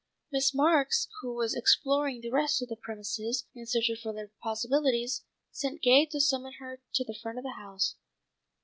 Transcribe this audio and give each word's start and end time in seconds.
Miss 0.31 0.51
Marks, 0.51 1.07
who 1.21 1.35
was 1.35 1.53
exploring 1.53 2.21
the 2.21 2.31
rest 2.31 2.59
of 2.59 2.69
the 2.69 2.75
premises 2.75 3.45
in 3.53 3.67
search 3.67 3.87
of 3.89 3.99
further 3.99 4.31
possibilities, 4.41 5.21
sent 5.51 5.83
Gay 5.83 6.07
to 6.07 6.19
summon 6.19 6.53
her 6.53 6.81
to 6.95 7.03
the 7.03 7.13
front 7.13 7.37
of 7.37 7.43
the 7.43 7.51
house. 7.51 7.97